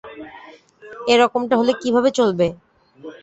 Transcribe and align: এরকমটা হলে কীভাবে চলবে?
এরকমটা 1.07 1.55
হলে 1.59 1.73
কীভাবে 1.81 2.09
চলবে? 2.17 2.47